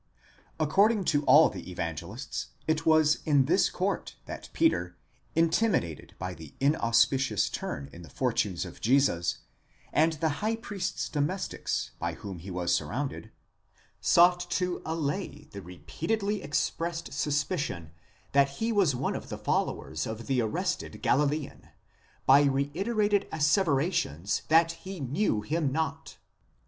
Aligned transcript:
According 0.59 1.03
to 1.13 1.23
all 1.25 1.49
the 1.51 1.69
Evangelists, 1.69 2.47
it 2.67 2.87
was 2.87 3.19
in 3.23 3.45
this 3.45 3.69
cour#, 3.69 3.99
αὐλὴ, 4.01 4.13
that 4.25 4.49
Peter, 4.51 4.97
in 5.35 5.49
timidated 5.51 6.15
by 6.17 6.33
the 6.33 6.55
inauspicious 6.59 7.51
turn 7.51 7.87
in 7.93 8.01
the 8.01 8.09
fortunes 8.09 8.65
of 8.65 8.81
Jesus, 8.81 9.41
and 9.93 10.13
the 10.13 10.29
high 10.41 10.55
priest's 10.55 11.07
domestics 11.07 11.91
by 11.99 12.13
whom 12.15 12.39
he 12.39 12.49
was 12.49 12.73
surrounded, 12.73 13.29
sought 13.99 14.49
to 14.49 14.81
allay 14.87 15.47
the 15.51 15.61
repeatedly 15.61 16.41
expressed 16.41 17.13
suspicion 17.13 17.91
that 18.31 18.49
he 18.57 18.71
was 18.71 18.95
one 18.95 19.15
of 19.15 19.29
the 19.29 19.37
followers 19.37 20.07
of 20.07 20.25
the 20.25 20.41
arrested 20.41 21.03
Galilean, 21.03 21.69
by 22.25 22.41
reiterated 22.41 23.27
asseverations 23.31 24.41
that 24.47 24.71
he 24.71 24.99
knew 24.99 25.41
him 25.41 25.71
not. 25.71 26.17